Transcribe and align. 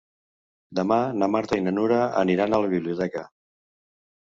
Demà 0.79 0.97
na 1.17 1.27
Marta 1.35 1.61
i 1.61 1.63
na 1.67 1.75
Nura 1.77 2.01
aniran 2.23 2.59
a 2.59 2.63
la 2.65 2.73
biblioteca. 2.75 3.27